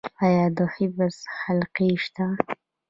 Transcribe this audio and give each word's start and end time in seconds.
آیا 0.25 0.45
د 0.57 0.59
حفظ 0.75 1.15
حلقې 1.39 1.89
شته؟ 2.03 2.25